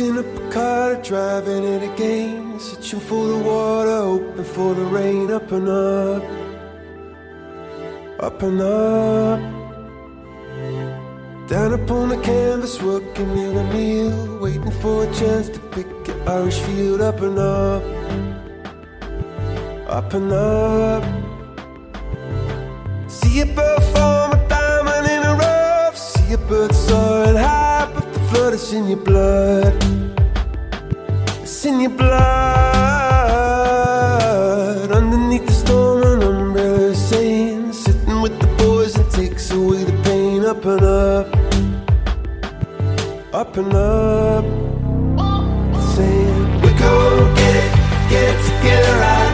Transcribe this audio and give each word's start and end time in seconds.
in 0.00 0.16
a 0.16 0.22
Piccata, 0.22 1.02
driving 1.04 1.64
it 1.64 1.82
again. 1.82 2.58
Searching 2.58 3.00
for 3.00 3.26
the 3.26 3.38
water, 3.38 4.00
hoping 4.00 4.44
for 4.44 4.74
the 4.74 4.84
rain. 4.84 5.30
Up 5.30 5.52
and 5.52 5.68
up, 5.68 6.22
up 8.20 8.42
and 8.42 8.60
up. 8.60 9.40
Down 11.48 11.74
upon 11.74 12.08
the 12.08 12.20
canvas, 12.22 12.80
working 12.82 13.30
in 13.36 13.56
a 13.56 13.64
meal. 13.74 14.38
Waiting 14.38 14.70
for 14.82 15.04
a 15.04 15.14
chance 15.14 15.48
to 15.50 15.60
pick 15.74 15.86
an 16.08 16.28
Irish 16.28 16.60
field. 16.60 17.00
Up 17.00 17.20
and 17.20 17.38
up, 17.38 17.82
up 19.88 20.14
and 20.14 20.32
up. 20.32 21.04
See 23.08 23.40
a 23.40 23.46
bird 23.46 23.82
form 23.92 24.32
a 24.32 24.48
diamond 24.48 25.06
in 25.14 25.22
a 25.30 25.34
rough. 25.34 25.96
See 25.96 26.32
a 26.32 26.38
bird 26.38 26.74
soaring 26.74 27.36
high 27.36 27.69
flood, 28.30 28.54
it's 28.54 28.72
in 28.72 28.86
your 28.86 28.98
blood. 28.98 29.74
It's 31.42 31.64
in 31.64 31.80
your 31.80 31.90
blood. 31.90 32.10
Underneath 34.92 35.46
the 35.46 35.52
storm, 35.52 36.02
an 36.02 36.22
umbrella 36.22 36.94
saying, 36.94 37.72
sitting 37.72 38.22
with 38.22 38.38
the 38.40 38.46
boys, 38.62 38.96
it 38.96 39.10
takes 39.10 39.50
away 39.50 39.84
the 39.84 39.92
pain. 40.04 40.44
Up 40.44 40.64
and 40.64 40.82
up, 40.82 41.26
up 43.34 43.56
and 43.56 43.74
up. 43.74 44.44
Saying, 45.94 46.60
we 46.62 46.70
go 46.84 46.92
get 47.34 47.56
it, 47.64 47.72
get 48.10 48.34
it 48.34 48.40
together. 48.48 48.94
Right? 49.00 49.29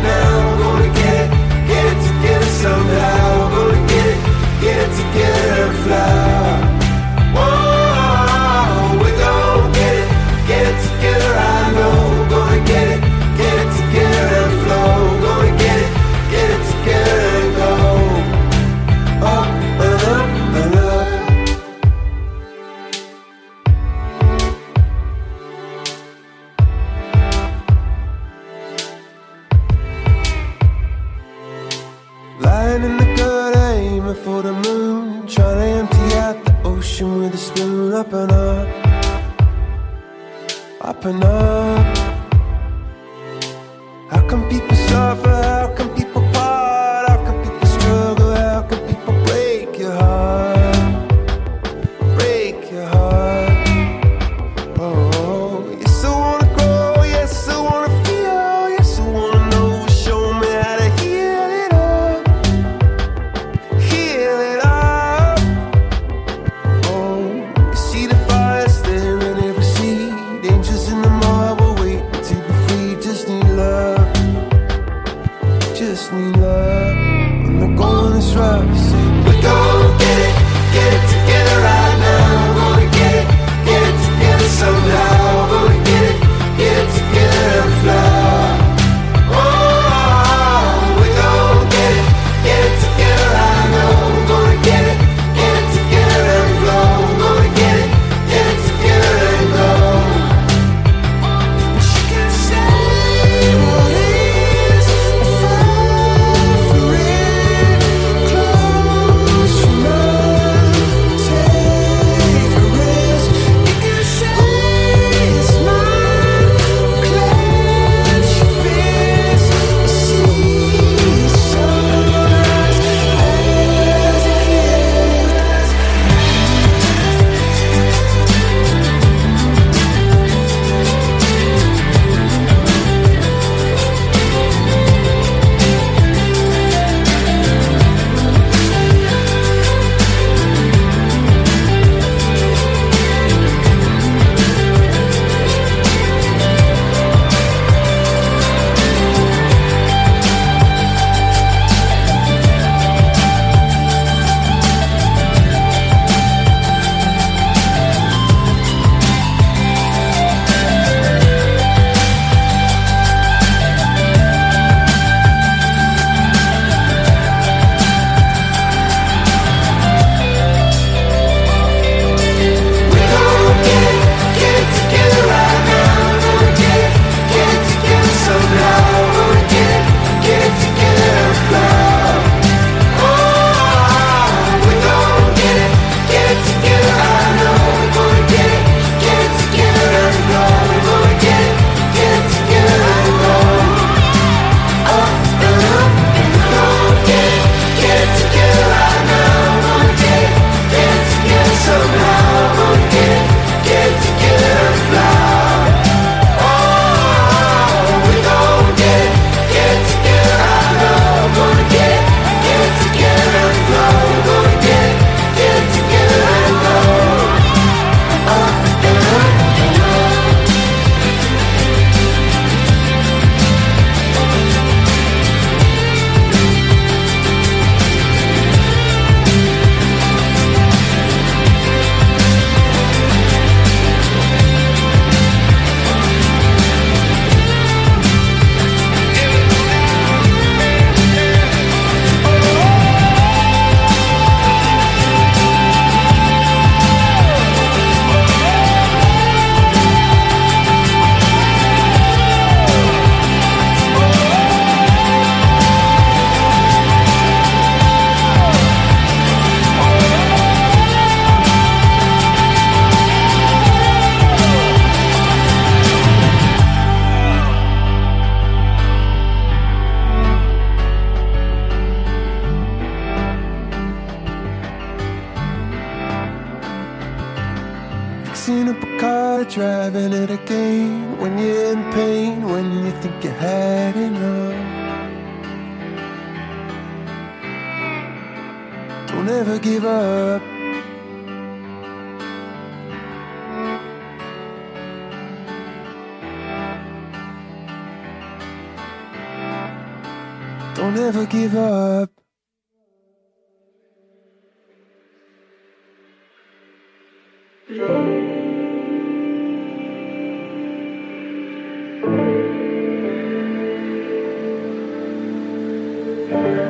Amen. 316.30 316.65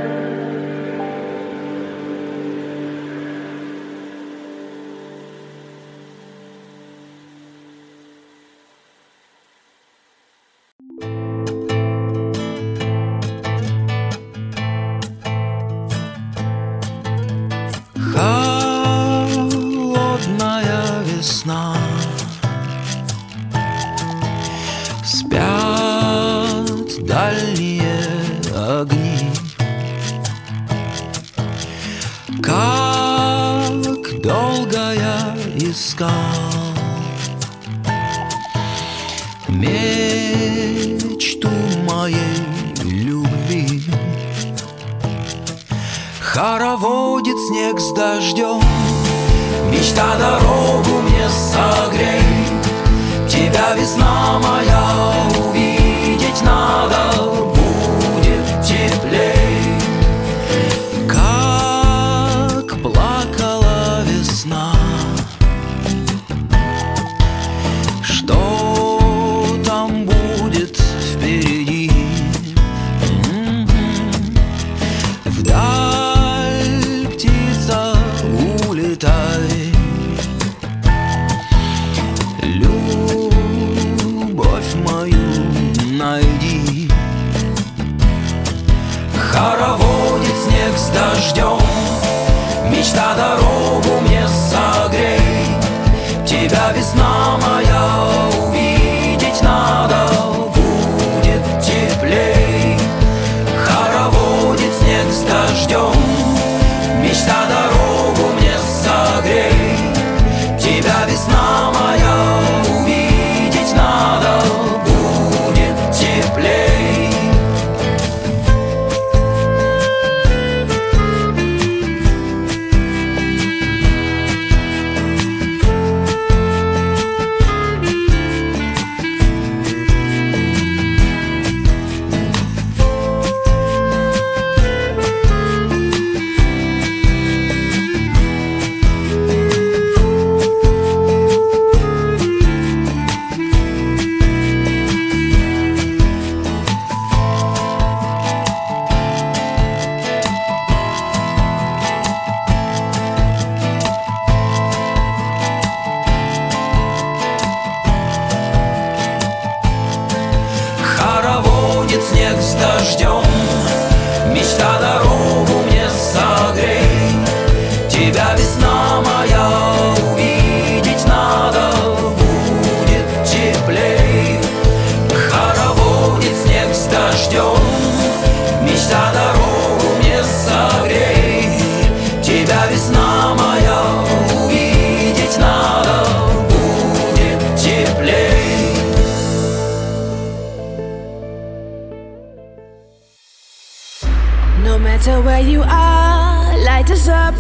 No 194.77 194.83
matter 194.83 195.23
where 195.23 195.41
you 195.41 195.63
are, 195.63 196.59
light 196.59 196.91
us 196.91 197.09
up. 197.09 197.35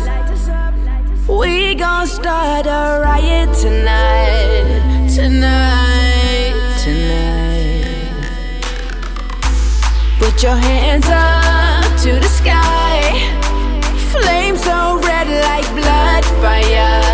We 1.28 1.74
gon' 1.74 2.06
start 2.06 2.64
a 2.64 2.98
riot 3.02 3.54
tonight, 3.58 5.10
tonight, 5.14 6.54
tonight. 6.82 8.08
Put 10.18 10.42
your 10.42 10.56
hands 10.56 11.04
up 11.08 12.00
to 12.04 12.18
the 12.18 12.26
sky, 12.40 13.12
flames 14.12 14.64
so 14.64 14.98
red 15.02 15.28
like 15.28 15.68
blood 15.74 16.24
fire. 16.40 17.05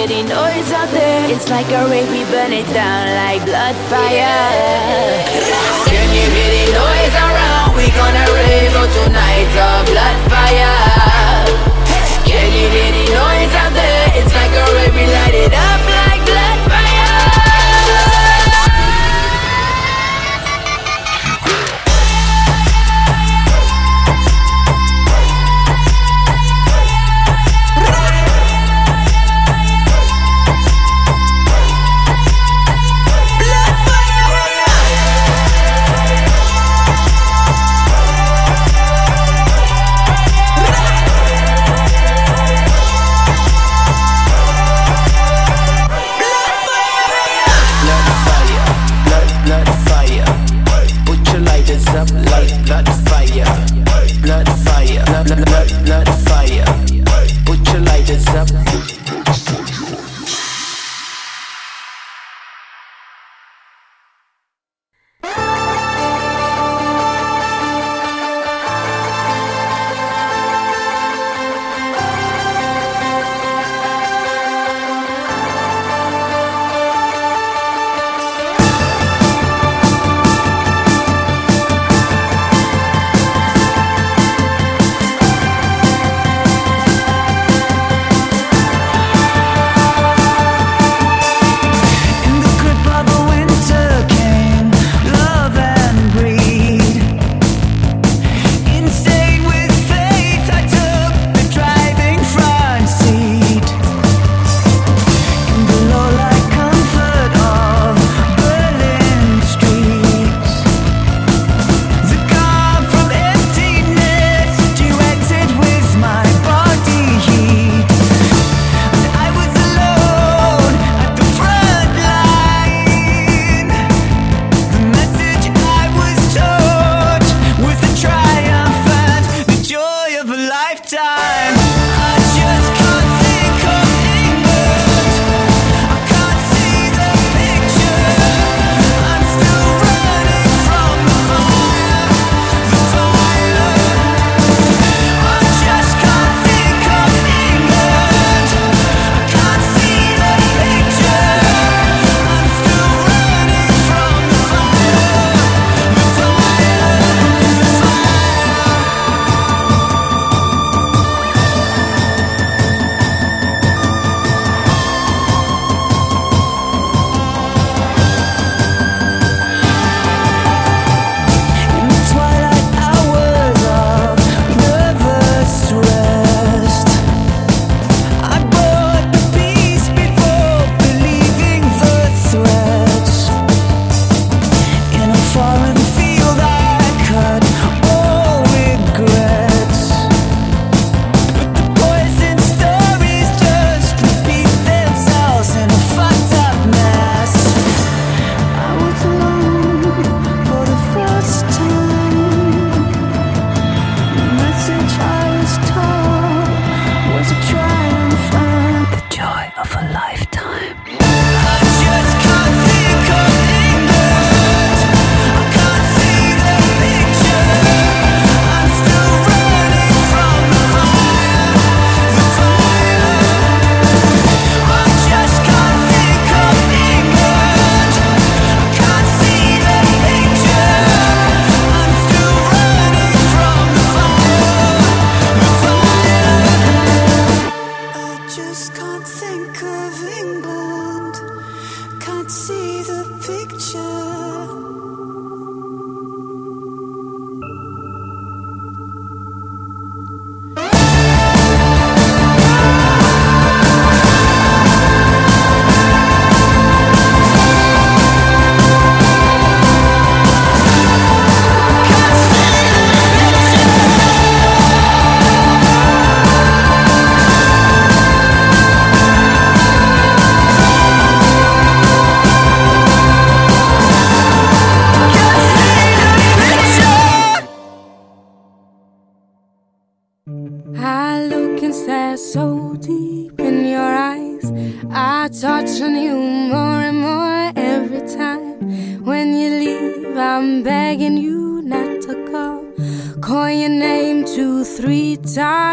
pretty 0.00 0.22
noise 0.22 0.72
out 0.72 0.88
there. 0.96 1.28
It's 1.30 1.50
like 1.50 1.68
a 1.68 1.84
rave, 1.84 2.08
we 2.08 2.24
burn 2.32 2.52
it 2.56 2.64
down 2.72 3.04
like 3.20 3.44
blood 3.44 3.76
fire. 3.92 5.20
Can 5.92 6.08
you 6.16 6.24
hear 6.24 6.50
the 6.56 6.64
noise 6.72 7.14
around? 7.20 7.76
We 7.76 7.84
gonna 7.92 8.24
rave 8.32 8.72
all 8.80 8.88
tonight, 9.04 9.52
a 9.60 9.84
blood 9.84 10.18
fire. 10.32 11.44
Can 12.24 12.48
you 12.48 12.66
hear 12.72 12.92
the 12.96 13.09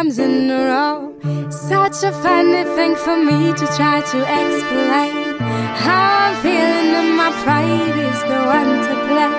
times 0.07 0.19
in 0.19 0.49
a 0.49 0.65
row. 0.65 1.13
Such 1.49 2.03
a 2.03 2.11
funny 2.11 2.63
thing 2.75 2.95
for 2.95 3.17
me 3.17 3.53
to 3.53 3.65
try 3.75 4.01
to 4.11 4.19
explain. 4.39 5.37
How 5.83 6.31
I'm 6.31 6.35
feeling 6.41 6.95
and 6.99 7.17
my 7.17 7.31
pride 7.43 7.97
is 8.11 8.21
the 8.23 8.39
one 8.57 8.73
to 8.87 8.93
blame. 9.07 9.37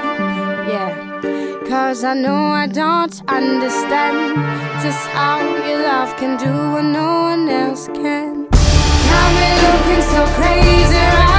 Yeah, 0.73 1.63
cause 1.69 2.05
I 2.05 2.15
know 2.15 2.53
I 2.53 2.67
don't 2.67 3.17
understand 3.29 4.37
just 4.83 5.09
how 5.09 5.41
your 5.67 5.83
love 5.83 6.17
can 6.17 6.37
do 6.37 6.53
what 6.73 6.83
no 6.83 7.23
one 7.31 7.49
else 7.49 7.87
can. 7.87 8.47
Got 9.09 9.29
me 9.39 9.49
looking 9.65 10.03
so 10.13 10.23
crazy 10.37 11.05
right 11.17 11.38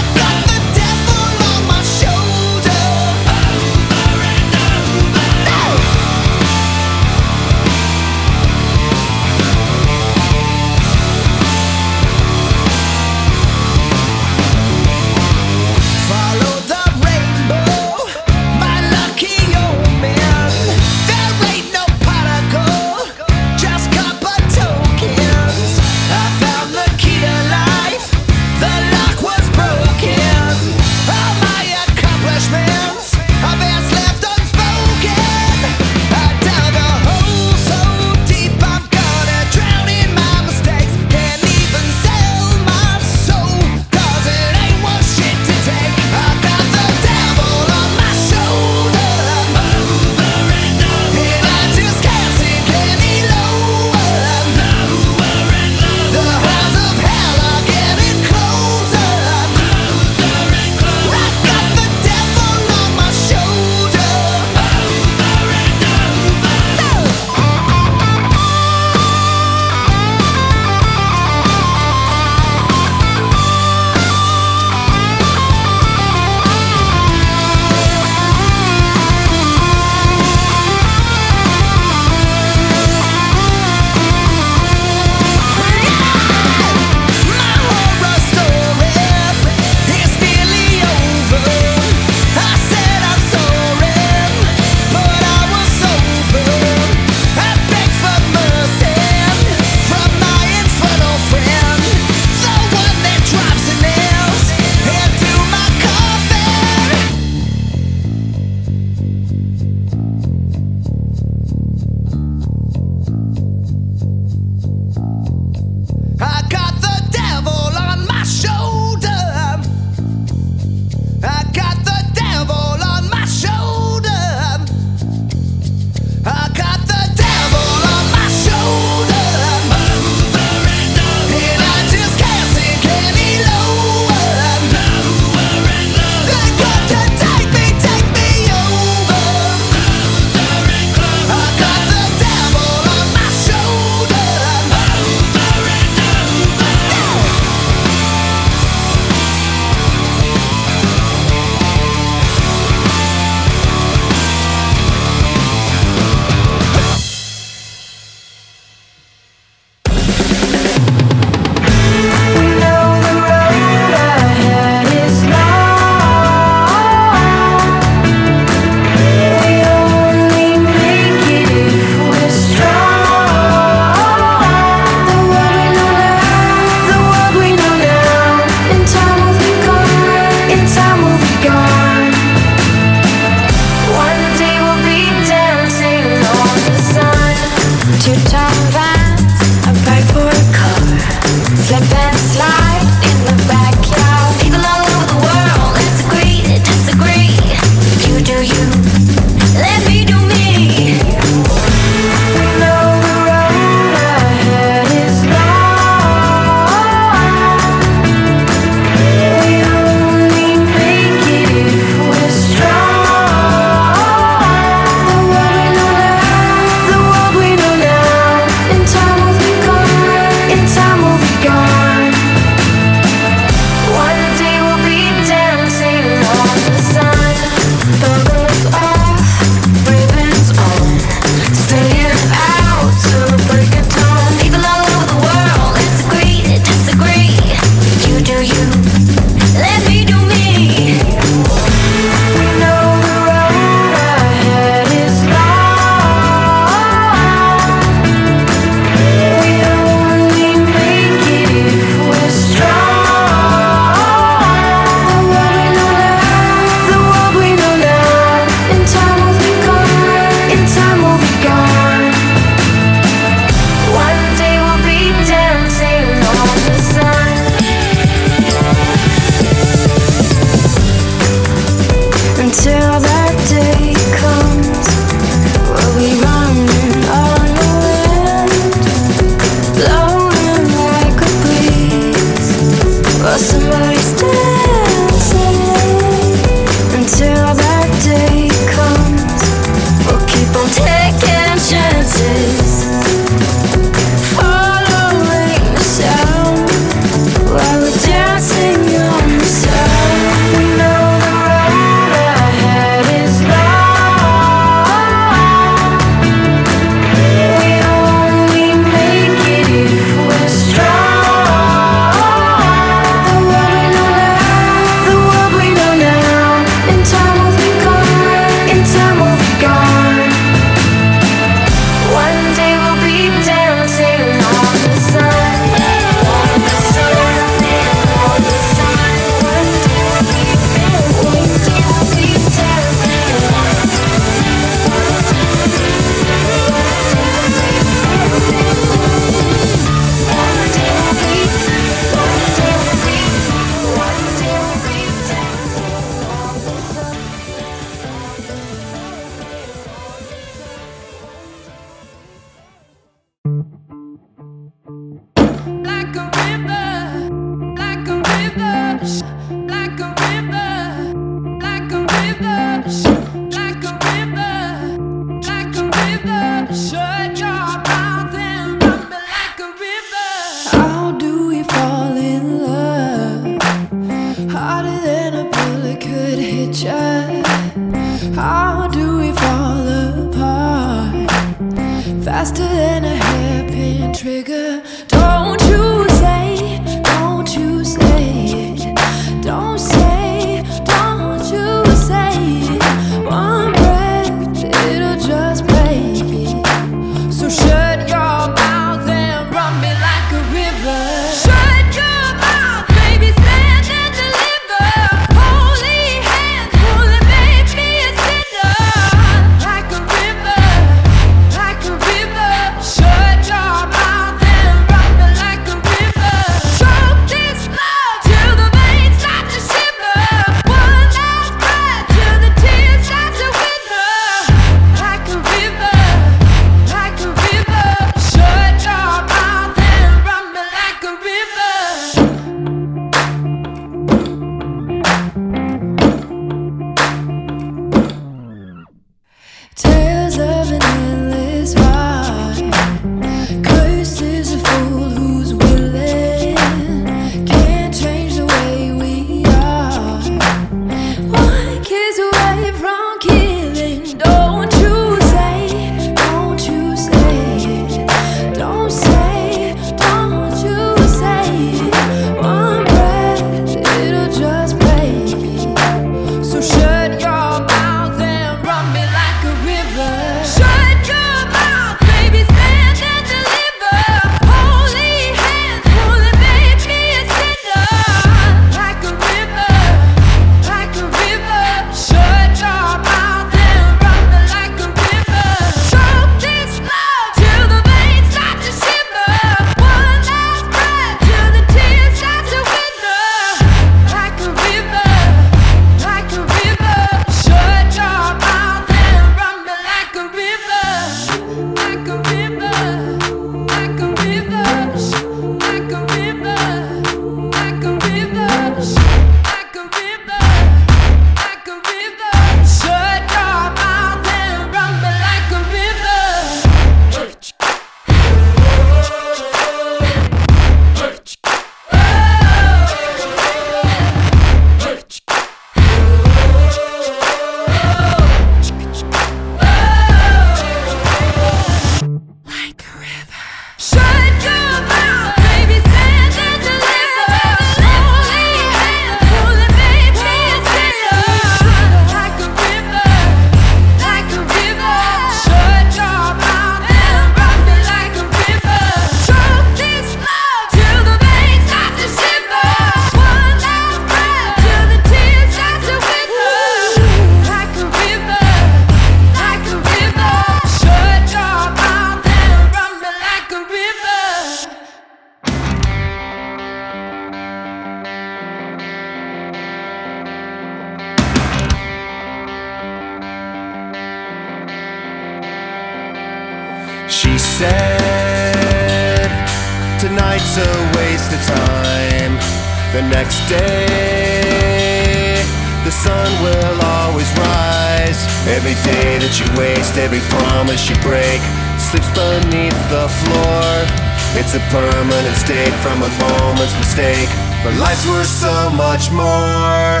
a 594.56 594.60
permanent 594.70 595.36
state 595.36 595.74
from 595.84 596.00
a 596.02 596.08
moment's 596.16 596.74
mistake. 596.78 597.28
But 597.62 597.74
life's 597.74 598.06
worth 598.06 598.26
so 598.26 598.70
much 598.70 599.10
more. 599.10 600.00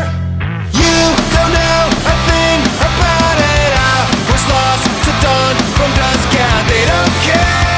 You 0.72 0.96
don't 1.36 1.52
know 1.52 1.82
a 1.92 2.16
thing 2.24 2.60
about 2.80 3.36
it. 3.36 3.70
I 3.76 3.96
was 4.32 4.44
lost 4.48 4.84
to 5.04 5.12
dawn 5.20 5.56
from 5.76 5.90
dusk. 6.00 6.32
Yeah, 6.32 6.68
they 6.68 6.84
don't 6.88 7.16
care. 7.28 7.75